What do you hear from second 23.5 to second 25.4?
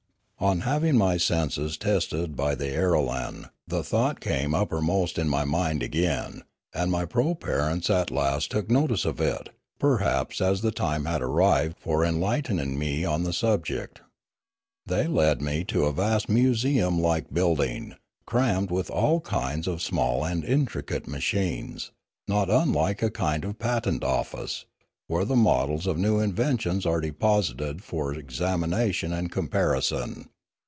patent office, where the